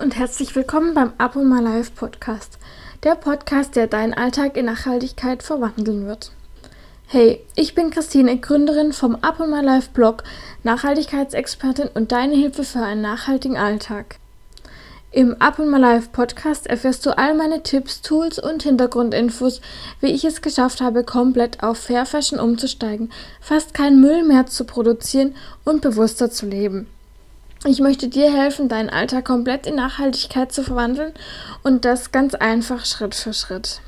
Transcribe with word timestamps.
Und 0.00 0.16
herzlich 0.16 0.54
willkommen 0.54 0.92
beim 0.92 1.12
Up 1.16 1.36
on 1.36 1.48
My 1.48 1.62
Life 1.62 1.92
Podcast. 1.94 2.58
Der 3.02 3.14
Podcast, 3.14 3.76
der 3.76 3.86
deinen 3.86 4.12
Alltag 4.12 4.56
in 4.56 4.66
Nachhaltigkeit 4.66 5.42
verwandeln 5.42 6.06
wird. 6.06 6.32
Hey, 7.06 7.42
ich 7.54 7.74
bin 7.74 7.90
Christine, 7.90 8.36
Gründerin 8.38 8.92
vom 8.92 9.14
Up 9.16 9.40
on 9.40 9.50
My 9.50 9.62
Life 9.62 9.90
Blog, 9.94 10.22
Nachhaltigkeitsexpertin 10.64 11.88
und 11.94 12.12
deine 12.12 12.34
Hilfe 12.34 12.64
für 12.64 12.80
einen 12.80 13.00
nachhaltigen 13.00 13.56
Alltag. 13.56 14.18
Im 15.12 15.40
Up 15.40 15.58
on 15.58 15.70
My 15.70 15.78
Life 15.78 16.10
Podcast 16.12 16.66
erfährst 16.66 17.06
du 17.06 17.16
all 17.16 17.34
meine 17.34 17.62
Tipps, 17.62 18.02
Tools 18.02 18.38
und 18.38 18.64
Hintergrundinfos, 18.64 19.62
wie 20.00 20.12
ich 20.12 20.24
es 20.24 20.42
geschafft 20.42 20.82
habe, 20.82 21.04
komplett 21.04 21.62
auf 21.62 21.78
Fair 21.78 22.04
Fashion 22.04 22.38
umzusteigen, 22.38 23.10
fast 23.40 23.72
keinen 23.72 24.02
Müll 24.02 24.24
mehr 24.24 24.46
zu 24.46 24.64
produzieren 24.64 25.34
und 25.64 25.80
bewusster 25.80 26.30
zu 26.30 26.44
leben. 26.44 26.86
Ich 27.64 27.80
möchte 27.80 28.08
dir 28.08 28.32
helfen, 28.32 28.68
deinen 28.68 28.90
Alltag 28.90 29.24
komplett 29.24 29.66
in 29.66 29.76
Nachhaltigkeit 29.76 30.52
zu 30.52 30.62
verwandeln 30.62 31.12
und 31.64 31.84
das 31.84 32.12
ganz 32.12 32.34
einfach 32.34 32.84
Schritt 32.84 33.14
für 33.14 33.32
Schritt. 33.32 33.80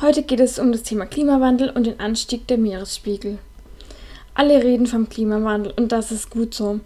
Heute 0.00 0.22
geht 0.22 0.40
es 0.40 0.58
um 0.58 0.70
das 0.70 0.84
Thema 0.84 1.04
Klimawandel 1.04 1.70
und 1.70 1.84
den 1.84 1.98
Anstieg 1.98 2.46
der 2.46 2.58
Meeresspiegel. 2.58 3.38
Alle 4.34 4.62
reden 4.62 4.86
vom 4.86 5.08
Klimawandel 5.08 5.72
und 5.76 5.90
das 5.90 6.12
ist 6.12 6.30
gut 6.30 6.54
so. 6.54 6.80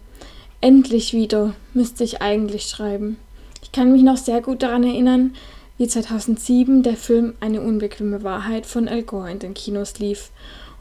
Endlich 0.62 1.12
wieder, 1.12 1.54
müsste 1.74 2.02
ich 2.02 2.22
eigentlich 2.22 2.64
schreiben. 2.64 3.18
Ich 3.62 3.72
kann 3.72 3.92
mich 3.92 4.02
noch 4.02 4.16
sehr 4.16 4.40
gut 4.40 4.62
daran 4.62 4.84
erinnern, 4.84 5.34
wie 5.80 5.88
2007 5.88 6.82
der 6.82 6.94
Film 6.94 7.32
Eine 7.40 7.62
unbequeme 7.62 8.22
Wahrheit 8.22 8.66
von 8.66 8.86
Al 8.86 9.02
Gore 9.02 9.30
in 9.30 9.38
den 9.38 9.54
Kinos 9.54 9.98
lief 9.98 10.30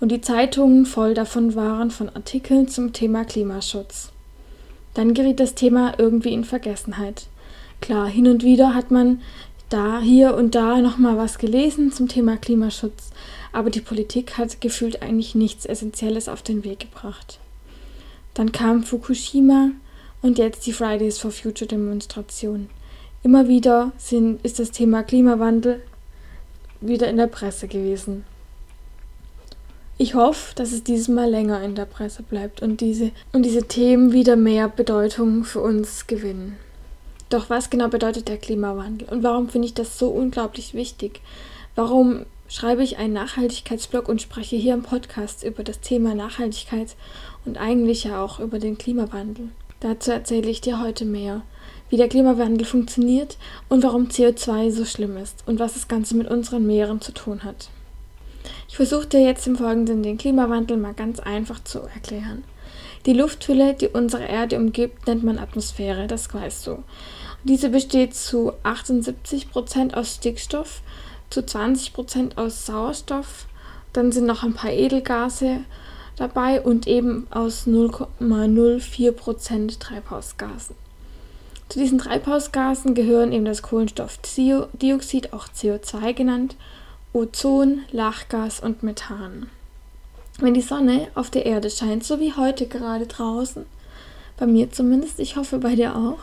und 0.01 0.11
die 0.11 0.19
Zeitungen 0.19 0.85
voll 0.85 1.13
davon 1.13 1.55
waren 1.55 1.89
von 1.89 2.09
Artikeln 2.09 2.67
zum 2.67 2.91
Thema 2.91 3.23
Klimaschutz. 3.23 4.11
Dann 4.93 5.13
geriet 5.13 5.39
das 5.39 5.55
Thema 5.55 5.93
irgendwie 5.97 6.33
in 6.33 6.43
Vergessenheit. 6.43 7.27
Klar, 7.79 8.09
hin 8.09 8.27
und 8.27 8.43
wieder 8.43 8.75
hat 8.75 8.91
man 8.91 9.21
da, 9.69 10.01
hier 10.01 10.35
und 10.35 10.53
da 10.53 10.81
nochmal 10.81 11.15
was 11.15 11.37
gelesen 11.37 11.93
zum 11.93 12.09
Thema 12.09 12.35
Klimaschutz, 12.35 13.11
aber 13.53 13.69
die 13.69 13.79
Politik 13.79 14.37
hat 14.37 14.59
gefühlt 14.59 15.01
eigentlich 15.01 15.33
nichts 15.33 15.65
Essentielles 15.65 16.27
auf 16.27 16.41
den 16.41 16.65
Weg 16.65 16.81
gebracht. 16.81 17.39
Dann 18.33 18.51
kam 18.51 18.83
Fukushima 18.83 19.69
und 20.21 20.37
jetzt 20.37 20.67
die 20.67 20.73
Fridays 20.73 21.19
for 21.19 21.31
Future 21.31 21.69
Demonstration. 21.69 22.69
Immer 23.21 23.49
wieder 23.49 23.91
sind, 23.97 24.43
ist 24.45 24.59
das 24.59 24.71
Thema 24.71 25.03
Klimawandel 25.03 25.81
wieder 26.79 27.09
in 27.09 27.17
der 27.17 27.27
Presse 27.27 27.67
gewesen. 27.67 28.23
Ich 29.97 30.15
hoffe, 30.15 30.55
dass 30.55 30.71
es 30.71 30.85
dieses 30.85 31.09
Mal 31.09 31.29
länger 31.29 31.61
in 31.61 31.75
der 31.75 31.83
Presse 31.83 32.23
bleibt 32.23 32.61
und 32.61 32.79
diese, 32.79 33.11
und 33.33 33.43
diese 33.43 33.63
Themen 33.63 34.13
wieder 34.13 34.37
mehr 34.37 34.69
Bedeutung 34.69 35.43
für 35.43 35.59
uns 35.59 36.07
gewinnen. 36.07 36.55
Doch 37.29 37.49
was 37.49 37.69
genau 37.69 37.89
bedeutet 37.89 38.29
der 38.29 38.37
Klimawandel 38.37 39.09
und 39.09 39.23
warum 39.23 39.49
finde 39.49 39.67
ich 39.67 39.73
das 39.73 39.99
so 39.99 40.07
unglaublich 40.07 40.73
wichtig? 40.73 41.19
Warum 41.75 42.25
schreibe 42.47 42.83
ich 42.83 42.97
einen 42.97 43.13
Nachhaltigkeitsblog 43.13 44.07
und 44.07 44.21
spreche 44.21 44.55
hier 44.55 44.73
im 44.73 44.83
Podcast 44.83 45.43
über 45.43 45.65
das 45.65 45.81
Thema 45.81 46.15
Nachhaltigkeit 46.15 46.95
und 47.43 47.57
eigentlich 47.57 48.05
ja 48.05 48.23
auch 48.23 48.39
über 48.39 48.59
den 48.59 48.77
Klimawandel? 48.77 49.49
Dazu 49.81 50.11
erzähle 50.11 50.49
ich 50.49 50.61
dir 50.61 50.81
heute 50.81 51.03
mehr 51.03 51.41
wie 51.89 51.97
der 51.97 52.09
Klimawandel 52.09 52.65
funktioniert 52.65 53.37
und 53.67 53.83
warum 53.83 54.07
CO2 54.07 54.71
so 54.71 54.85
schlimm 54.85 55.17
ist 55.17 55.43
und 55.45 55.59
was 55.59 55.73
das 55.73 55.87
Ganze 55.87 56.15
mit 56.15 56.29
unseren 56.29 56.65
Meeren 56.65 57.01
zu 57.01 57.11
tun 57.11 57.43
hat. 57.43 57.69
Ich 58.67 58.75
versuche 58.75 59.07
dir 59.07 59.21
jetzt 59.21 59.47
im 59.47 59.57
Folgenden 59.57 60.03
den 60.03 60.17
Klimawandel 60.17 60.77
mal 60.77 60.93
ganz 60.93 61.19
einfach 61.19 61.63
zu 61.63 61.79
erklären. 61.79 62.43
Die 63.05 63.13
Lufthülle, 63.13 63.73
die 63.73 63.87
unsere 63.87 64.25
Erde 64.25 64.57
umgibt, 64.57 65.07
nennt 65.07 65.23
man 65.23 65.39
Atmosphäre, 65.39 66.07
das 66.07 66.33
weißt 66.33 66.67
du. 66.67 66.83
Diese 67.43 67.69
besteht 67.69 68.15
zu 68.15 68.53
78% 68.63 69.93
aus 69.93 70.15
Stickstoff, 70.15 70.81
zu 71.29 71.41
20% 71.41 72.37
aus 72.37 72.65
Sauerstoff, 72.65 73.45
dann 73.93 74.11
sind 74.11 74.25
noch 74.25 74.43
ein 74.43 74.53
paar 74.53 74.71
Edelgase 74.71 75.61
dabei 76.17 76.61
und 76.61 76.87
eben 76.87 77.27
aus 77.31 77.65
0,04% 77.65 79.79
Treibhausgasen. 79.79 80.75
Zu 81.69 81.77
diesen 81.77 81.99
Treibhausgasen 81.99 82.95
gehören 82.95 83.31
eben 83.31 83.45
das 83.45 83.61
Kohlenstoffdioxid, 83.61 85.33
auch 85.33 85.47
CO2 85.47 86.13
genannt, 86.13 86.55
Ozon, 87.13 87.83
Lachgas 87.91 88.59
und 88.59 88.81
Methan. 88.81 89.51
Wenn 90.39 90.55
die 90.55 90.61
Sonne 90.61 91.09
auf 91.13 91.29
der 91.29 91.45
Erde 91.45 91.69
scheint, 91.69 92.03
so 92.03 92.19
wie 92.19 92.33
heute 92.33 92.65
gerade 92.65 93.05
draußen, 93.05 93.67
bei 94.37 94.47
mir 94.47 94.71
zumindest, 94.71 95.19
ich 95.19 95.35
hoffe 95.35 95.59
bei 95.59 95.75
dir 95.75 95.95
auch, 95.95 96.19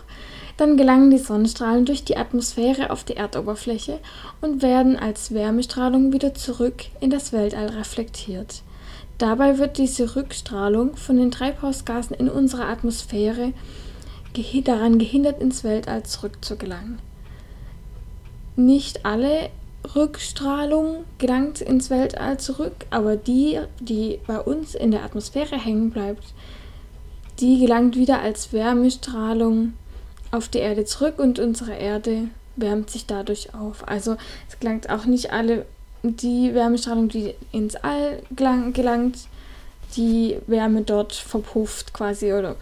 dann 0.56 0.76
gelangen 0.76 1.10
die 1.10 1.18
Sonnenstrahlen 1.18 1.84
durch 1.84 2.02
die 2.02 2.16
Atmosphäre 2.16 2.90
auf 2.90 3.04
die 3.04 3.16
Erdoberfläche 3.16 4.00
und 4.40 4.62
werden 4.62 4.96
als 4.96 5.32
Wärmestrahlung 5.32 6.12
wieder 6.12 6.34
zurück 6.34 6.86
in 7.00 7.10
das 7.10 7.32
Weltall 7.32 7.68
reflektiert. 7.68 8.62
Dabei 9.18 9.58
wird 9.58 9.78
diese 9.78 10.16
Rückstrahlung 10.16 10.96
von 10.96 11.18
den 11.18 11.30
Treibhausgasen 11.30 12.16
in 12.16 12.28
unserer 12.28 12.68
Atmosphäre 12.68 13.52
daran 14.64 14.98
gehindert, 14.98 15.40
ins 15.40 15.64
Weltall 15.64 16.02
zurückzugelangen. 16.04 16.98
Nicht 18.56 19.04
alle 19.04 19.50
Rückstrahlung 19.94 21.04
gelangt 21.18 21.60
ins 21.60 21.90
Weltall 21.90 22.38
zurück, 22.38 22.86
aber 22.90 23.16
die, 23.16 23.60
die 23.80 24.18
bei 24.26 24.40
uns 24.40 24.74
in 24.74 24.90
der 24.90 25.04
Atmosphäre 25.04 25.62
hängen 25.62 25.90
bleibt, 25.90 26.34
die 27.38 27.60
gelangt 27.60 27.96
wieder 27.96 28.20
als 28.20 28.52
Wärmestrahlung 28.52 29.74
auf 30.30 30.48
die 30.48 30.58
Erde 30.58 30.84
zurück 30.84 31.18
und 31.18 31.38
unsere 31.38 31.74
Erde 31.74 32.28
wärmt 32.56 32.90
sich 32.90 33.06
dadurch 33.06 33.54
auf. 33.54 33.86
Also 33.86 34.16
es 34.48 34.58
gelangt 34.58 34.90
auch 34.90 35.04
nicht 35.04 35.32
alle 35.32 35.66
die 36.02 36.54
Wärmestrahlung, 36.54 37.08
die 37.08 37.34
ins 37.52 37.76
All 37.76 38.22
gelangt, 38.34 39.18
die 39.96 40.36
Wärme 40.46 40.82
dort 40.82 41.12
verpufft 41.12 41.92
quasi 41.92 42.32
oder 42.32 42.56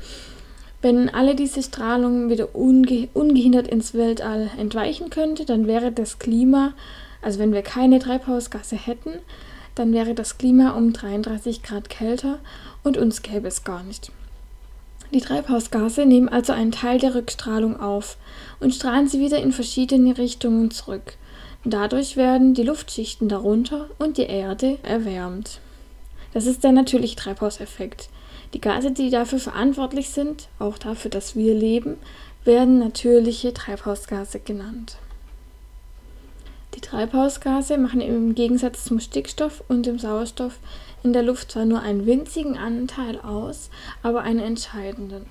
wenn 0.84 1.08
alle 1.08 1.34
diese 1.34 1.62
Strahlung 1.62 2.28
wieder 2.28 2.54
unge 2.54 3.08
ungehindert 3.14 3.68
ins 3.68 3.94
Weltall 3.94 4.50
entweichen 4.58 5.08
könnte, 5.08 5.46
dann 5.46 5.66
wäre 5.66 5.90
das 5.90 6.18
Klima, 6.18 6.74
also 7.22 7.38
wenn 7.38 7.54
wir 7.54 7.62
keine 7.62 8.00
Treibhausgase 8.00 8.76
hätten, 8.76 9.14
dann 9.74 9.94
wäre 9.94 10.12
das 10.12 10.36
Klima 10.36 10.72
um 10.72 10.92
33 10.92 11.62
Grad 11.62 11.88
kälter 11.88 12.38
und 12.82 12.98
uns 12.98 13.22
gäbe 13.22 13.48
es 13.48 13.64
gar 13.64 13.82
nicht. 13.82 14.12
Die 15.14 15.22
Treibhausgase 15.22 16.04
nehmen 16.04 16.28
also 16.28 16.52
einen 16.52 16.72
Teil 16.72 16.98
der 16.98 17.14
Rückstrahlung 17.14 17.80
auf 17.80 18.18
und 18.60 18.74
strahlen 18.74 19.08
sie 19.08 19.20
wieder 19.20 19.40
in 19.40 19.52
verschiedene 19.52 20.18
Richtungen 20.18 20.70
zurück. 20.70 21.14
Dadurch 21.64 22.18
werden 22.18 22.52
die 22.52 22.62
Luftschichten 22.62 23.30
darunter 23.30 23.88
und 23.98 24.18
die 24.18 24.26
Erde 24.26 24.76
erwärmt. 24.82 25.60
Das 26.34 26.44
ist 26.44 26.62
der 26.62 26.72
natürliche 26.72 27.16
Treibhauseffekt. 27.16 28.10
Die 28.54 28.60
Gase, 28.60 28.92
die 28.92 29.10
dafür 29.10 29.40
verantwortlich 29.40 30.10
sind, 30.10 30.48
auch 30.60 30.78
dafür, 30.78 31.10
dass 31.10 31.34
wir 31.34 31.54
leben, 31.54 31.96
werden 32.44 32.78
natürliche 32.78 33.52
Treibhausgase 33.52 34.38
genannt. 34.38 34.96
Die 36.76 36.80
Treibhausgase 36.80 37.78
machen 37.78 38.00
im 38.00 38.34
Gegensatz 38.36 38.84
zum 38.84 39.00
Stickstoff 39.00 39.64
und 39.68 39.86
dem 39.86 39.98
Sauerstoff 39.98 40.58
in 41.02 41.12
der 41.12 41.22
Luft 41.22 41.50
zwar 41.50 41.64
nur 41.64 41.80
einen 41.80 42.06
winzigen 42.06 42.56
Anteil 42.56 43.20
aus, 43.20 43.70
aber 44.02 44.22
einen 44.22 44.40
entscheidenden. 44.40 45.26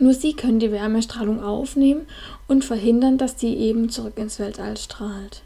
Nur 0.00 0.14
sie 0.14 0.34
können 0.34 0.58
die 0.58 0.72
Wärmestrahlung 0.72 1.42
aufnehmen 1.42 2.06
und 2.48 2.64
verhindern, 2.64 3.18
dass 3.18 3.38
sie 3.38 3.54
eben 3.54 3.88
zurück 3.88 4.16
ins 4.16 4.38
Weltall 4.38 4.76
strahlt. 4.76 5.42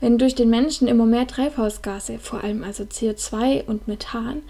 Wenn 0.00 0.16
durch 0.16 0.34
den 0.34 0.48
Menschen 0.48 0.88
immer 0.88 1.04
mehr 1.04 1.26
Treibhausgase, 1.26 2.18
vor 2.18 2.42
allem 2.42 2.64
also 2.64 2.84
CO2 2.84 3.66
und 3.66 3.86
Methan, 3.86 4.42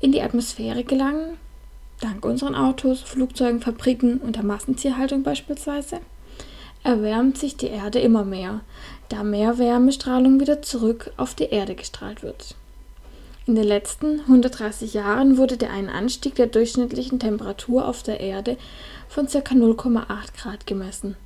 in 0.00 0.12
die 0.12 0.20
Atmosphäre 0.20 0.84
gelangen, 0.84 1.38
dank 2.00 2.24
unseren 2.24 2.54
Autos, 2.54 3.00
Flugzeugen, 3.00 3.60
Fabriken 3.60 4.18
und 4.18 4.36
der 4.36 4.44
Massentierhaltung 4.44 5.22
beispielsweise, 5.22 6.00
erwärmt 6.82 7.38
sich 7.38 7.56
die 7.56 7.68
Erde 7.68 7.98
immer 7.98 8.24
mehr, 8.24 8.60
da 9.08 9.22
mehr 9.22 9.58
Wärmestrahlung 9.58 10.38
wieder 10.38 10.62
zurück 10.62 11.12
auf 11.16 11.34
die 11.34 11.44
Erde 11.44 11.74
gestrahlt 11.74 12.22
wird. 12.22 12.54
In 13.46 13.54
den 13.54 13.64
letzten 13.64 14.20
130 14.20 14.94
Jahren 14.94 15.36
wurde 15.36 15.56
der 15.56 15.72
ein 15.72 15.88
Anstieg 15.88 16.34
der 16.34 16.46
durchschnittlichen 16.46 17.18
Temperatur 17.18 17.88
auf 17.88 18.02
der 18.02 18.20
Erde 18.20 18.56
von 19.08 19.26
ca. 19.26 19.38
0,8 19.38 20.06
Grad 20.36 20.66
gemessen. 20.66 21.16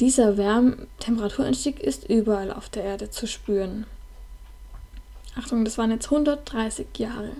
Dieser 0.00 0.36
Wärmetemperaturanstieg 0.36 1.80
ist 1.80 2.08
überall 2.08 2.50
auf 2.52 2.68
der 2.68 2.84
Erde 2.84 3.10
zu 3.10 3.26
spüren. 3.26 3.86
Achtung, 5.38 5.64
das 5.64 5.78
waren 5.78 5.90
jetzt 5.90 6.06
130 6.06 6.86
Jahre. 6.98 7.32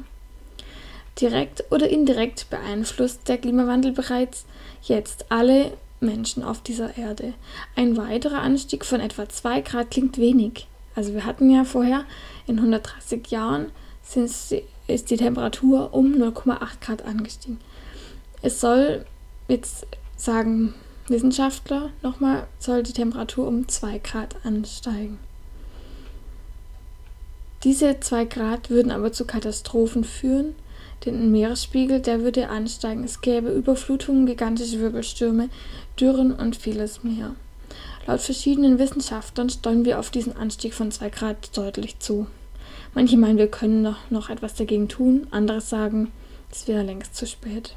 Direkt 1.20 1.64
oder 1.70 1.88
indirekt 1.88 2.48
beeinflusst 2.50 3.28
der 3.28 3.38
Klimawandel 3.38 3.92
bereits 3.92 4.46
jetzt 4.82 5.26
alle 5.30 5.72
Menschen 6.00 6.42
auf 6.42 6.62
dieser 6.62 6.96
Erde. 6.96 7.34
Ein 7.76 7.96
weiterer 7.96 8.40
Anstieg 8.40 8.84
von 8.84 9.00
etwa 9.00 9.28
2 9.28 9.60
Grad 9.60 9.90
klingt 9.90 10.18
wenig, 10.18 10.66
Also 10.94 11.14
wir 11.14 11.24
hatten 11.24 11.50
ja 11.50 11.64
vorher 11.64 12.04
in 12.46 12.58
130 12.58 13.26
Jahren 13.28 13.70
ist 14.14 15.10
die 15.10 15.16
Temperatur 15.16 15.94
um 15.94 16.14
0,8 16.14 16.58
Grad 16.80 17.02
angestiegen. 17.04 17.60
Es 18.42 18.60
soll, 18.60 19.06
jetzt 19.48 19.86
sagen 20.16 20.74
Wissenschaftler 21.08 21.90
nochmal, 22.02 22.46
soll 22.58 22.82
die 22.82 22.92
Temperatur 22.92 23.48
um 23.48 23.68
2 23.68 23.98
Grad 23.98 24.36
ansteigen. 24.44 25.18
Diese 27.64 28.00
2 28.00 28.24
Grad 28.24 28.70
würden 28.70 28.90
aber 28.92 29.12
zu 29.12 29.24
Katastrophen 29.24 30.04
führen, 30.04 30.54
den 31.04 31.30
Meeresspiegel, 31.32 32.00
der 32.00 32.22
würde 32.22 32.48
ansteigen. 32.48 33.04
Es 33.04 33.20
gäbe 33.20 33.50
Überflutungen, 33.50 34.26
gigantische 34.26 34.80
Wirbelstürme, 34.80 35.48
Dürren 35.98 36.32
und 36.32 36.56
vieles 36.56 37.02
mehr. 37.02 37.34
Laut 38.06 38.20
verschiedenen 38.20 38.78
Wissenschaftlern 38.78 39.50
steuern 39.50 39.84
wir 39.84 39.98
auf 39.98 40.10
diesen 40.10 40.36
Anstieg 40.36 40.74
von 40.74 40.90
2 40.90 41.10
Grad 41.10 41.56
deutlich 41.56 41.98
zu. 41.98 42.26
Manche 42.94 43.16
meinen, 43.16 43.38
wir 43.38 43.48
können 43.48 43.82
noch, 43.82 44.10
noch 44.10 44.28
etwas 44.28 44.54
dagegen 44.54 44.88
tun, 44.88 45.26
andere 45.30 45.60
sagen, 45.60 46.12
es 46.50 46.68
wäre 46.68 46.82
längst 46.82 47.16
zu 47.16 47.26
spät. 47.26 47.74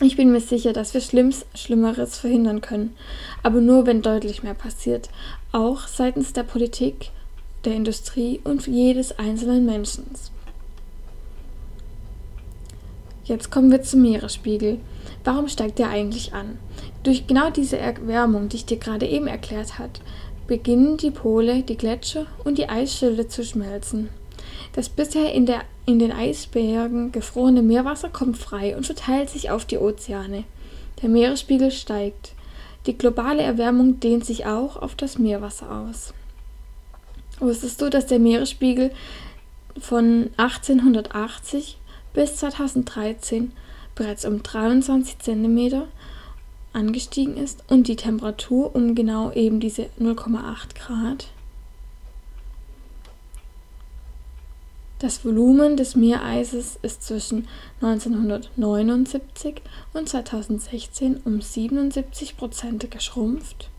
Ich 0.00 0.16
bin 0.16 0.32
mir 0.32 0.40
sicher, 0.40 0.72
dass 0.72 0.92
wir 0.92 1.00
Schlimms, 1.00 1.46
Schlimmeres 1.54 2.18
verhindern 2.18 2.60
können, 2.60 2.96
aber 3.42 3.60
nur 3.60 3.86
wenn 3.86 4.02
deutlich 4.02 4.42
mehr 4.42 4.54
passiert, 4.54 5.08
auch 5.52 5.86
seitens 5.86 6.32
der 6.32 6.42
Politik, 6.42 7.10
der 7.64 7.74
Industrie 7.74 8.40
und 8.42 8.66
jedes 8.66 9.18
einzelnen 9.18 9.64
Menschen. 9.64 10.04
Jetzt 13.24 13.50
kommen 13.50 13.70
wir 13.70 13.82
zum 13.82 14.02
Meeresspiegel. 14.02 14.80
Warum 15.22 15.48
steigt 15.48 15.78
der 15.78 15.88
eigentlich 15.88 16.34
an? 16.34 16.58
Durch 17.04 17.26
genau 17.26 17.50
diese 17.50 17.78
Erwärmung, 17.78 18.48
die 18.48 18.56
ich 18.56 18.66
dir 18.66 18.76
gerade 18.76 19.06
eben 19.06 19.28
erklärt 19.28 19.78
habe, 19.78 19.92
beginnen 20.46 20.98
die 20.98 21.10
Pole, 21.10 21.62
die 21.62 21.76
Gletscher 21.76 22.26
und 22.44 22.58
die 22.58 22.68
Eisschilde 22.68 23.28
zu 23.28 23.44
schmelzen. 23.44 24.10
Das 24.74 24.90
bisher 24.90 25.32
in, 25.32 25.46
der, 25.46 25.62
in 25.86 25.98
den 25.98 26.12
Eisbergen 26.12 27.12
gefrorene 27.12 27.62
Meerwasser 27.62 28.08
kommt 28.08 28.38
frei 28.38 28.76
und 28.76 28.86
verteilt 28.86 29.30
sich 29.30 29.50
auf 29.50 29.64
die 29.64 29.78
Ozeane. 29.78 30.44
Der 31.02 31.08
Meeresspiegel 31.08 31.70
steigt. 31.70 32.32
Die 32.86 32.96
globale 32.96 33.42
Erwärmung 33.42 34.00
dehnt 34.00 34.24
sich 34.24 34.46
auch 34.46 34.76
auf 34.76 34.94
das 34.94 35.18
Meerwasser 35.18 35.70
aus. 35.70 36.14
Wusstest 37.40 37.80
du, 37.80 37.90
dass 37.90 38.06
der 38.06 38.18
Meeresspiegel 38.18 38.90
von 39.78 40.30
1880 40.36 41.78
bis 42.12 42.36
2013 42.36 43.52
bereits 43.94 44.24
um 44.24 44.42
23 44.42 45.18
cm 45.18 45.82
angestiegen 46.72 47.36
ist 47.36 47.64
und 47.68 47.88
die 47.88 47.96
Temperatur 47.96 48.74
um 48.74 48.94
genau 48.94 49.32
eben 49.32 49.60
diese 49.60 49.84
0,8 50.00 50.74
Grad. 50.74 51.28
Das 55.00 55.24
Volumen 55.24 55.76
des 55.76 55.96
Meereises 55.96 56.78
ist 56.82 57.02
zwischen 57.02 57.48
1979 57.80 59.60
und 59.92 60.08
2016 60.08 61.20
um 61.24 61.40
77 61.40 62.36
Prozent 62.36 62.90
geschrumpft. 62.90 63.70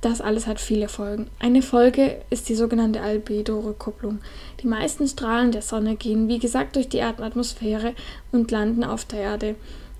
Das 0.00 0.20
alles 0.20 0.46
hat 0.46 0.60
viele 0.60 0.88
Folgen. 0.88 1.30
Eine 1.38 1.62
Folge 1.62 2.20
ist 2.28 2.50
die 2.50 2.56
sogenannte 2.56 3.00
Albedo-Rückkopplung. 3.00 4.18
Die 4.62 4.66
meisten 4.66 5.08
Strahlen 5.08 5.50
der 5.50 5.62
Sonne 5.62 5.96
gehen, 5.96 6.28
wie 6.28 6.38
gesagt, 6.38 6.76
durch 6.76 6.90
die 6.90 6.98
Erdatmosphäre 6.98 7.94
und 8.30 8.50
landen 8.50 8.84
auf 8.84 9.06
der 9.06 9.20
Erde. 9.20 9.54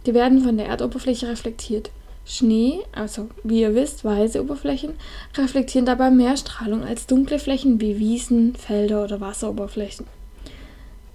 Die 0.05 0.13
werden 0.13 0.43
von 0.43 0.59
der 0.59 0.67
Erdoberfläche 0.67 1.29
reflektiert. 1.29 1.91
Schnee, 2.27 2.81
also 2.93 3.29
wie 3.43 3.61
ihr 3.61 3.75
wisst, 3.75 4.05
weiße 4.05 4.41
Oberflächen, 4.43 4.95
reflektieren 5.37 5.87
dabei 5.87 6.11
mehr 6.11 6.37
Strahlung 6.37 6.83
als 6.83 7.07
dunkle 7.07 7.39
Flächen 7.39 7.81
wie 7.81 7.99
Wiesen, 7.99 8.55
Felder 8.57 9.05
oder 9.05 9.21
Wasseroberflächen. 9.21 10.07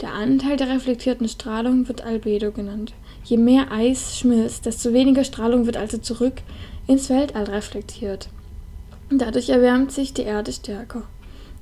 Der 0.01 0.13
Anteil 0.13 0.55
der 0.55 0.69
reflektierten 0.69 1.27
Strahlung 1.27 1.87
wird 1.87 2.01
Albedo 2.01 2.51
genannt. 2.51 2.93
Je 3.25 3.37
mehr 3.37 3.71
Eis 3.71 4.17
schmilzt, 4.17 4.65
desto 4.65 4.93
weniger 4.93 5.23
Strahlung 5.25 5.65
wird 5.65 5.75
also 5.75 5.97
zurück 5.97 6.35
ins 6.87 7.09
Weltall 7.09 7.45
reflektiert. 7.45 8.29
Dadurch 9.09 9.49
erwärmt 9.49 9.91
sich 9.91 10.13
die 10.13 10.21
Erde 10.21 10.53
stärker. 10.53 11.03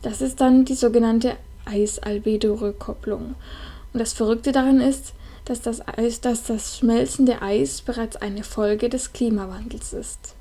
Das 0.02 0.22
ist 0.22 0.40
dann 0.40 0.66
die 0.66 0.76
sogenannte 0.76 1.36
Eis-Albedo-Rückkopplung. 1.66 3.36
Und 3.94 4.00
das 4.00 4.14
Verrückte 4.14 4.52
daran 4.52 4.82
ist, 4.82 5.14
dass 5.48 5.62
das, 5.62 5.82
Eis, 5.88 6.20
dass 6.20 6.44
das 6.44 6.78
schmelzende 6.78 7.42
Eis 7.42 7.82
bereits 7.82 8.18
eine 8.18 8.44
Folge 8.44 8.90
des 8.90 9.14
Klimawandels 9.14 9.94
ist. 9.94 10.36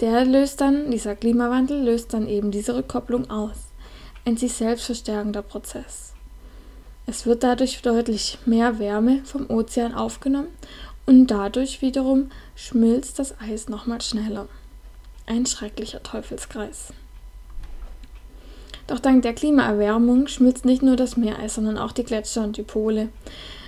Der 0.00 0.24
löst 0.24 0.60
dann, 0.60 0.90
dieser 0.90 1.14
Klimawandel 1.14 1.80
löst 1.80 2.12
dann 2.12 2.26
eben 2.26 2.50
diese 2.50 2.74
Rückkopplung 2.74 3.30
aus. 3.30 3.56
Ein 4.24 4.36
sich 4.36 4.54
selbst 4.54 4.86
verstärkender 4.86 5.42
Prozess. 5.42 6.12
Es 7.06 7.26
wird 7.26 7.44
dadurch 7.44 7.80
deutlich 7.82 8.38
mehr 8.44 8.80
Wärme 8.80 9.20
vom 9.24 9.48
Ozean 9.48 9.94
aufgenommen 9.94 10.48
und 11.06 11.28
dadurch 11.28 11.82
wiederum 11.82 12.30
schmilzt 12.56 13.20
das 13.20 13.38
Eis 13.40 13.68
nochmal 13.68 14.00
schneller. 14.00 14.48
Ein 15.26 15.46
schrecklicher 15.46 16.02
Teufelskreis. 16.02 16.92
Doch 18.88 18.98
dank 18.98 19.22
der 19.22 19.34
Klimaerwärmung 19.34 20.26
schmilzt 20.26 20.64
nicht 20.64 20.82
nur 20.82 20.96
das 20.96 21.16
Meereis, 21.16 21.54
sondern 21.54 21.78
auch 21.78 21.92
die 21.92 22.04
Gletscher 22.04 22.42
und 22.42 22.56
die 22.56 22.64
Pole. 22.64 23.08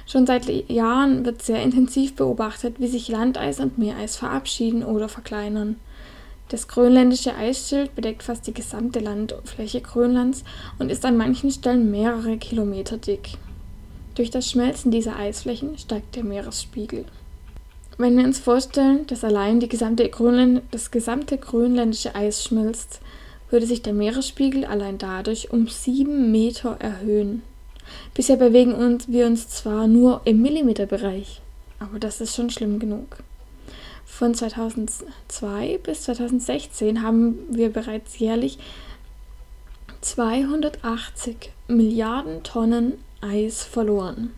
Schon 0.06 0.26
seit 0.26 0.48
Jahren 0.70 1.24
wird 1.24 1.42
sehr 1.42 1.62
intensiv 1.62 2.14
beobachtet, 2.14 2.76
wie 2.78 2.88
sich 2.88 3.08
Landeis 3.08 3.58
und 3.60 3.78
Meereis 3.78 4.16
verabschieden 4.16 4.84
oder 4.84 5.08
verkleinern. 5.08 5.76
Das 6.50 6.68
grönländische 6.68 7.34
Eisschild 7.34 7.94
bedeckt 7.94 8.22
fast 8.22 8.46
die 8.46 8.52
gesamte 8.52 9.00
Landfläche 9.00 9.80
Grönlands 9.80 10.44
und 10.78 10.90
ist 10.90 11.04
an 11.04 11.16
manchen 11.16 11.50
Stellen 11.50 11.90
mehrere 11.90 12.36
Kilometer 12.36 12.98
dick. 12.98 13.38
Durch 14.14 14.30
das 14.30 14.50
Schmelzen 14.50 14.90
dieser 14.90 15.16
Eisflächen 15.16 15.78
steigt 15.78 16.16
der 16.16 16.24
Meeresspiegel. 16.24 17.06
Wenn 17.96 18.16
wir 18.18 18.24
uns 18.24 18.38
vorstellen, 18.38 19.06
dass 19.06 19.24
allein 19.24 19.60
gesamte 19.68 20.10
das 20.70 20.90
gesamte 20.90 21.38
grönländische 21.38 22.14
Eis 22.14 22.44
schmilzt, 22.44 23.00
würde 23.50 23.66
sich 23.66 23.82
der 23.82 23.92
Meeresspiegel 23.94 24.64
allein 24.64 24.98
dadurch 24.98 25.50
um 25.50 25.68
sieben 25.68 26.30
Meter 26.30 26.76
erhöhen. 26.80 27.42
Bisher 28.14 28.36
bewegen 28.36 28.74
uns, 28.74 29.08
wir 29.08 29.26
uns 29.26 29.48
zwar 29.48 29.86
nur 29.86 30.20
im 30.24 30.42
Millimeterbereich, 30.42 31.40
aber 31.78 31.98
das 31.98 32.20
ist 32.20 32.34
schon 32.34 32.50
schlimm 32.50 32.78
genug. 32.78 33.18
Von 34.04 34.34
2002 34.34 35.80
bis 35.82 36.02
2016 36.02 37.02
haben 37.02 37.38
wir 37.50 37.72
bereits 37.72 38.18
jährlich 38.18 38.58
280 40.00 41.50
Milliarden 41.68 42.42
Tonnen 42.42 42.94
Eis 43.20 43.64
verloren 43.64 44.30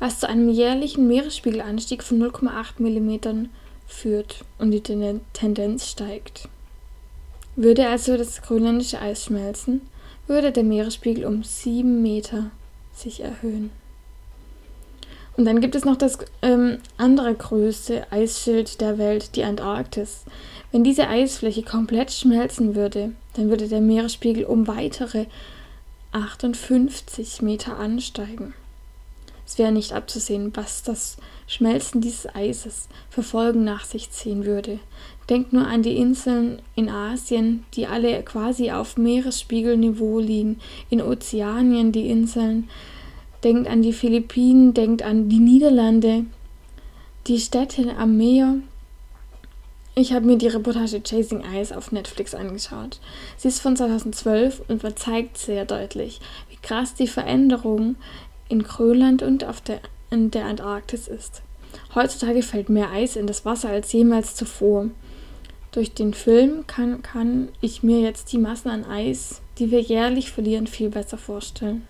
was 0.00 0.18
zu 0.18 0.28
einem 0.28 0.48
jährlichen 0.48 1.06
Meeresspiegelanstieg 1.06 2.02
von 2.02 2.20
0,8 2.20 2.80
mm 2.80 3.48
führt 3.86 4.44
und 4.58 4.70
die 4.72 4.80
Tendenz 4.80 5.88
steigt. 5.88 6.48
Würde 7.54 7.86
also 7.88 8.16
das 8.16 8.40
grönländische 8.42 9.00
Eis 9.00 9.24
schmelzen, 9.24 9.82
würde 10.26 10.52
der 10.52 10.64
Meeresspiegel 10.64 11.26
um 11.26 11.44
7 11.44 12.02
Meter 12.02 12.50
sich 13.00 13.22
erhöhen. 13.22 13.70
Und 15.36 15.44
dann 15.46 15.60
gibt 15.60 15.74
es 15.74 15.84
noch 15.84 15.96
das 15.96 16.18
ähm, 16.42 16.78
andere 16.98 17.34
größte 17.34 18.12
Eisschild 18.12 18.80
der 18.80 18.98
Welt, 18.98 19.36
die 19.36 19.44
Antarktis. 19.44 20.24
Wenn 20.72 20.84
diese 20.84 21.08
Eisfläche 21.08 21.62
komplett 21.62 22.12
schmelzen 22.12 22.74
würde, 22.74 23.12
dann 23.34 23.48
würde 23.48 23.68
der 23.68 23.80
Meeresspiegel 23.80 24.44
um 24.44 24.66
weitere 24.66 25.26
58 26.12 27.42
Meter 27.42 27.78
ansteigen. 27.78 28.54
Es 29.50 29.58
wäre 29.58 29.72
nicht 29.72 29.94
abzusehen, 29.94 30.52
was 30.54 30.84
das 30.84 31.16
Schmelzen 31.48 32.00
dieses 32.00 32.32
Eises 32.36 32.88
für 33.08 33.24
Folgen 33.24 33.64
nach 33.64 33.84
sich 33.84 34.12
ziehen 34.12 34.44
würde. 34.44 34.78
Denkt 35.28 35.52
nur 35.52 35.66
an 35.66 35.82
die 35.82 35.96
Inseln 35.96 36.62
in 36.76 36.88
Asien, 36.88 37.64
die 37.74 37.88
alle 37.88 38.22
quasi 38.22 38.70
auf 38.70 38.96
Meeresspiegelniveau 38.96 40.20
liegen, 40.20 40.60
in 40.88 41.02
Ozeanien 41.02 41.90
die 41.90 42.08
Inseln. 42.10 42.68
Denkt 43.42 43.68
an 43.68 43.82
die 43.82 43.92
Philippinen, 43.92 44.72
denkt 44.72 45.02
an 45.02 45.28
die 45.28 45.40
Niederlande, 45.40 46.26
die 47.26 47.40
Städte 47.40 47.96
am 47.96 48.16
Meer. 48.16 48.54
Ich 49.96 50.12
habe 50.12 50.26
mir 50.26 50.38
die 50.38 50.46
Reportage 50.46 51.02
Chasing 51.02 51.42
Ice 51.56 51.76
auf 51.76 51.90
Netflix 51.90 52.36
angeschaut. 52.36 53.00
Sie 53.36 53.48
ist 53.48 53.60
von 53.60 53.76
2012 53.76 54.62
und 54.68 54.96
zeigt 54.96 55.38
sehr 55.38 55.64
deutlich, 55.64 56.20
wie 56.48 56.56
krass 56.62 56.94
die 56.94 57.08
Veränderung 57.08 57.96
in 58.50 58.62
Grönland 58.62 59.22
und 59.22 59.44
auf 59.44 59.60
der, 59.60 59.80
in 60.10 60.30
der 60.30 60.46
Antarktis 60.46 61.08
ist. 61.08 61.42
Heutzutage 61.94 62.42
fällt 62.42 62.68
mehr 62.68 62.90
Eis 62.90 63.16
in 63.16 63.26
das 63.26 63.44
Wasser 63.44 63.70
als 63.70 63.92
jemals 63.92 64.34
zuvor. 64.34 64.86
Durch 65.72 65.94
den 65.94 66.14
Film 66.14 66.66
kann, 66.66 67.02
kann 67.02 67.48
ich 67.60 67.82
mir 67.82 68.00
jetzt 68.00 68.32
die 68.32 68.38
Massen 68.38 68.70
an 68.70 68.84
Eis, 68.84 69.40
die 69.58 69.70
wir 69.70 69.80
jährlich 69.80 70.32
verlieren, 70.32 70.66
viel 70.66 70.90
besser 70.90 71.16
vorstellen. 71.16 71.86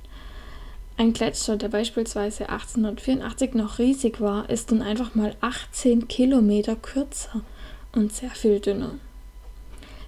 Ein 0.99 1.15
Gletscher, 1.15 1.57
der 1.57 1.69
beispielsweise 1.69 2.51
1884 2.51 3.55
noch 3.55 3.79
riesig 3.79 4.21
war, 4.21 4.51
ist 4.51 4.71
nun 4.71 4.83
einfach 4.83 5.15
mal 5.15 5.35
18 5.41 6.09
Kilometer 6.09 6.77
kürzer 6.77 7.41
und 7.93 8.13
sehr 8.13 8.31
viel 8.31 8.61
dünner. 8.61 8.97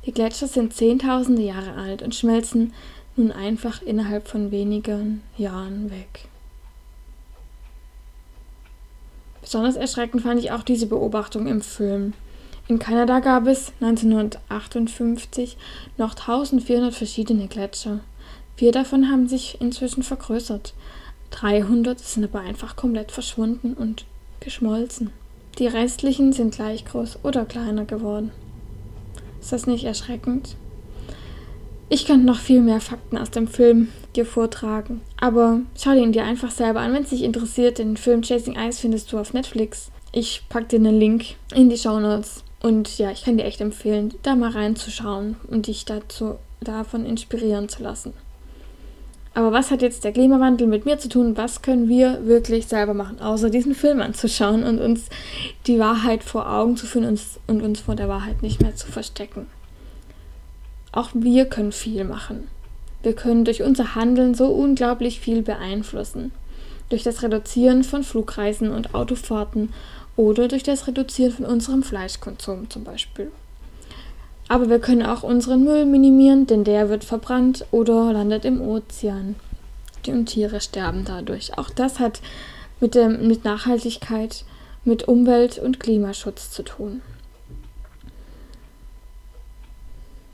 Die 0.04 0.12
Gletscher 0.12 0.48
sind 0.48 0.74
zehntausende 0.74 1.42
Jahre 1.42 1.74
alt 1.80 2.02
und 2.02 2.14
schmelzen 2.14 2.74
nun 3.16 3.32
einfach 3.32 3.80
innerhalb 3.80 4.28
von 4.28 4.50
wenigen 4.50 5.22
Jahren 5.38 5.90
weg. 5.90 6.28
Besonders 9.52 9.76
erschreckend 9.76 10.22
fand 10.22 10.40
ich 10.40 10.50
auch 10.50 10.62
diese 10.62 10.86
Beobachtung 10.86 11.46
im 11.46 11.60
Film. 11.60 12.14
In 12.68 12.78
Kanada 12.78 13.20
gab 13.20 13.46
es 13.46 13.74
1958 13.82 15.58
noch 15.98 16.12
1400 16.12 16.94
verschiedene 16.94 17.48
Gletscher. 17.48 18.00
Vier 18.56 18.72
davon 18.72 19.10
haben 19.10 19.28
sich 19.28 19.60
inzwischen 19.60 20.04
vergrößert. 20.04 20.72
300 21.32 22.00
sind 22.00 22.24
aber 22.24 22.40
einfach 22.40 22.76
komplett 22.76 23.12
verschwunden 23.12 23.74
und 23.74 24.06
geschmolzen. 24.40 25.10
Die 25.58 25.66
restlichen 25.66 26.32
sind 26.32 26.54
gleich 26.54 26.86
groß 26.86 27.18
oder 27.22 27.44
kleiner 27.44 27.84
geworden. 27.84 28.30
Ist 29.38 29.52
das 29.52 29.66
nicht 29.66 29.84
erschreckend? 29.84 30.56
Ich 31.94 32.06
könnte 32.06 32.24
noch 32.24 32.38
viel 32.38 32.62
mehr 32.62 32.80
Fakten 32.80 33.18
aus 33.18 33.30
dem 33.30 33.46
Film 33.46 33.88
dir 34.16 34.24
vortragen, 34.24 35.02
aber 35.20 35.60
schau 35.78 35.92
ihn 35.92 36.12
dir 36.12 36.24
einfach 36.24 36.50
selber 36.50 36.80
an, 36.80 36.94
wenn 36.94 37.02
es 37.02 37.10
dich 37.10 37.22
interessiert. 37.22 37.76
Den 37.76 37.98
Film 37.98 38.22
Chasing 38.22 38.56
Ice 38.56 38.80
findest 38.80 39.12
du 39.12 39.18
auf 39.18 39.34
Netflix. 39.34 39.90
Ich 40.10 40.42
packe 40.48 40.68
dir 40.68 40.76
einen 40.76 40.98
Link 40.98 41.34
in 41.54 41.68
die 41.68 41.76
Show 41.76 42.00
Notes. 42.00 42.44
Und 42.62 42.96
ja, 42.96 43.10
ich 43.10 43.24
kann 43.24 43.36
dir 43.36 43.44
echt 43.44 43.60
empfehlen, 43.60 44.14
da 44.22 44.34
mal 44.34 44.52
reinzuschauen 44.52 45.36
und 45.50 45.66
dich 45.66 45.84
dazu 45.84 46.36
davon 46.62 47.04
inspirieren 47.04 47.68
zu 47.68 47.82
lassen. 47.82 48.14
Aber 49.34 49.52
was 49.52 49.70
hat 49.70 49.82
jetzt 49.82 50.04
der 50.04 50.12
Klimawandel 50.12 50.68
mit 50.68 50.86
mir 50.86 50.96
zu 50.96 51.10
tun? 51.10 51.36
Was 51.36 51.60
können 51.60 51.90
wir 51.90 52.24
wirklich 52.24 52.68
selber 52.68 52.94
machen, 52.94 53.20
außer 53.20 53.50
diesen 53.50 53.74
Film 53.74 54.00
anzuschauen 54.00 54.64
und 54.64 54.78
uns 54.78 55.10
die 55.66 55.78
Wahrheit 55.78 56.24
vor 56.24 56.50
Augen 56.50 56.78
zu 56.78 56.86
führen 56.86 57.18
und 57.48 57.60
uns 57.62 57.80
vor 57.82 57.96
der 57.96 58.08
Wahrheit 58.08 58.40
nicht 58.40 58.62
mehr 58.62 58.74
zu 58.74 58.86
verstecken? 58.90 59.44
Auch 60.92 61.10
wir 61.14 61.46
können 61.46 61.72
viel 61.72 62.04
machen. 62.04 62.48
Wir 63.02 63.14
können 63.14 63.44
durch 63.44 63.62
unser 63.62 63.94
Handeln 63.94 64.34
so 64.34 64.46
unglaublich 64.46 65.20
viel 65.20 65.42
beeinflussen. 65.42 66.30
Durch 66.88 67.02
das 67.02 67.22
Reduzieren 67.22 67.82
von 67.82 68.04
Flugreisen 68.04 68.70
und 68.70 68.94
Autofahrten 68.94 69.72
oder 70.16 70.46
durch 70.48 70.62
das 70.62 70.86
Reduzieren 70.86 71.32
von 71.32 71.46
unserem 71.46 71.82
Fleischkonsum 71.82 72.68
zum 72.70 72.84
Beispiel. 72.84 73.32
Aber 74.48 74.68
wir 74.68 74.78
können 74.80 75.02
auch 75.02 75.22
unseren 75.22 75.64
Müll 75.64 75.86
minimieren, 75.86 76.46
denn 76.46 76.64
der 76.64 76.90
wird 76.90 77.04
verbrannt 77.04 77.64
oder 77.70 78.12
landet 78.12 78.44
im 78.44 78.60
Ozean. 78.60 79.36
Und 80.06 80.26
Tiere 80.26 80.60
sterben 80.60 81.04
dadurch. 81.06 81.56
Auch 81.56 81.70
das 81.70 81.98
hat 81.98 82.20
mit, 82.80 82.94
dem, 82.94 83.26
mit 83.28 83.44
Nachhaltigkeit, 83.44 84.44
mit 84.84 85.08
Umwelt- 85.08 85.58
und 85.58 85.80
Klimaschutz 85.80 86.50
zu 86.50 86.64
tun. 86.64 87.00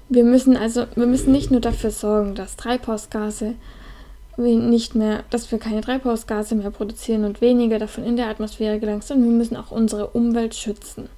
Wir 0.08 0.24
müssen 0.24 0.56
also, 0.56 0.86
wir 0.94 1.06
müssen 1.06 1.32
nicht 1.32 1.50
nur 1.50 1.60
dafür 1.60 1.90
sorgen, 1.90 2.34
dass 2.34 2.56
Treibhausgase 2.56 3.54
nicht 4.38 4.94
mehr, 4.94 5.24
dass 5.30 5.50
wir 5.50 5.58
keine 5.58 5.80
Treibhausgase 5.80 6.54
mehr 6.54 6.70
produzieren 6.70 7.24
und 7.24 7.40
weniger 7.40 7.78
davon 7.78 8.04
in 8.04 8.16
der 8.16 8.28
Atmosphäre 8.28 8.78
gelangt, 8.78 9.04
sondern 9.04 9.28
wir 9.30 9.36
müssen 9.36 9.56
auch 9.56 9.72
unsere 9.72 10.08
Umwelt 10.08 10.54
schützen. 10.54 11.08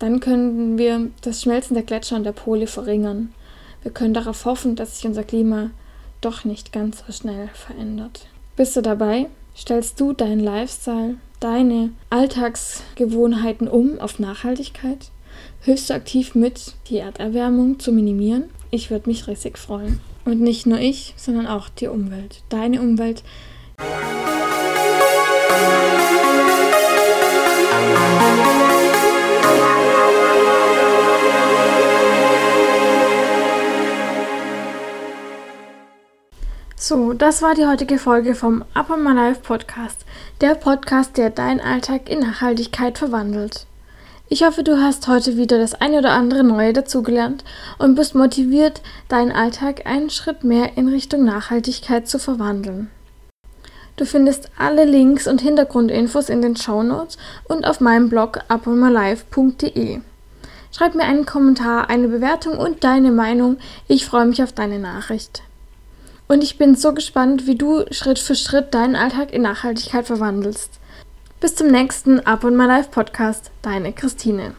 Dann 0.00 0.18
können 0.18 0.76
wir 0.76 1.10
das 1.20 1.42
Schmelzen 1.42 1.74
der 1.74 1.84
Gletscher 1.84 2.16
und 2.16 2.24
der 2.24 2.32
Pole 2.32 2.66
verringern. 2.66 3.32
Wir 3.82 3.92
können 3.92 4.14
darauf 4.14 4.44
hoffen, 4.44 4.74
dass 4.74 4.96
sich 4.96 5.06
unser 5.06 5.22
Klima 5.22 5.70
doch 6.20 6.44
nicht 6.44 6.72
ganz 6.72 7.04
so 7.06 7.12
schnell 7.12 7.48
verändert. 7.54 8.26
Bist 8.56 8.76
du 8.76 8.82
dabei? 8.82 9.28
Stellst 9.56 10.00
du 10.00 10.12
deinen 10.12 10.40
Lifestyle, 10.40 11.16
deine 11.38 11.90
Alltagsgewohnheiten 12.10 13.68
um 13.68 14.00
auf 14.00 14.18
Nachhaltigkeit? 14.18 15.11
Du 15.64 15.94
aktiv 15.94 16.34
mit, 16.34 16.74
die 16.88 16.98
Erderwärmung 16.98 17.78
zu 17.78 17.92
minimieren? 17.92 18.44
Ich 18.70 18.90
würde 18.90 19.08
mich 19.08 19.28
riesig 19.28 19.58
freuen. 19.58 20.00
Und 20.24 20.40
nicht 20.40 20.66
nur 20.66 20.78
ich, 20.78 21.14
sondern 21.16 21.46
auch 21.46 21.68
die 21.68 21.88
Umwelt. 21.88 22.42
Deine 22.48 22.80
Umwelt. 22.80 23.22
So, 36.76 37.12
das 37.12 37.42
war 37.42 37.54
die 37.54 37.64
heutige 37.64 37.96
Folge 37.96 38.34
vom 38.34 38.64
Up 38.74 38.90
on 38.90 39.04
My 39.04 39.12
Life 39.12 39.42
Podcast. 39.42 40.04
Der 40.40 40.56
Podcast, 40.56 41.16
der 41.16 41.30
deinen 41.30 41.60
Alltag 41.60 42.10
in 42.10 42.18
Nachhaltigkeit 42.18 42.98
verwandelt. 42.98 43.66
Ich 44.32 44.44
hoffe, 44.44 44.64
du 44.64 44.80
hast 44.80 45.08
heute 45.08 45.36
wieder 45.36 45.58
das 45.58 45.74
eine 45.74 45.98
oder 45.98 46.12
andere 46.12 46.42
Neue 46.42 46.72
dazugelernt 46.72 47.44
und 47.76 47.96
bist 47.96 48.14
motiviert, 48.14 48.80
deinen 49.08 49.30
Alltag 49.30 49.84
einen 49.84 50.08
Schritt 50.08 50.42
mehr 50.42 50.78
in 50.78 50.88
Richtung 50.88 51.26
Nachhaltigkeit 51.26 52.08
zu 52.08 52.18
verwandeln. 52.18 52.90
Du 53.96 54.06
findest 54.06 54.48
alle 54.56 54.86
Links 54.86 55.28
und 55.28 55.42
Hintergrundinfos 55.42 56.30
in 56.30 56.40
den 56.40 56.56
Shownotes 56.56 57.18
und 57.44 57.66
auf 57.66 57.80
meinem 57.80 58.08
Blog 58.08 58.38
uponmylife.de. 58.48 60.00
Schreib 60.74 60.94
mir 60.94 61.04
einen 61.04 61.26
Kommentar, 61.26 61.90
eine 61.90 62.08
Bewertung 62.08 62.56
und 62.56 62.84
deine 62.84 63.12
Meinung. 63.12 63.58
Ich 63.86 64.06
freue 64.06 64.24
mich 64.24 64.42
auf 64.42 64.54
deine 64.54 64.78
Nachricht. 64.78 65.42
Und 66.26 66.42
ich 66.42 66.56
bin 66.56 66.74
so 66.74 66.94
gespannt, 66.94 67.46
wie 67.46 67.56
du 67.56 67.84
Schritt 67.90 68.18
für 68.18 68.34
Schritt 68.34 68.72
deinen 68.72 68.96
Alltag 68.96 69.30
in 69.34 69.42
Nachhaltigkeit 69.42 70.06
verwandelst. 70.06 70.80
Bis 71.42 71.56
zum 71.56 71.66
nächsten 71.66 72.20
Up 72.20 72.44
on 72.44 72.56
My 72.56 72.66
Life 72.66 72.90
Podcast. 72.92 73.50
Deine 73.62 73.92
Christine. 73.92 74.54